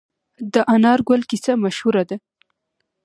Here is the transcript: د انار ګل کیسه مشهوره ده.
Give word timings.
د 0.53 0.55
انار 0.73 0.99
ګل 1.07 1.21
کیسه 1.29 1.53
مشهوره 1.63 2.03
ده. 2.09 2.17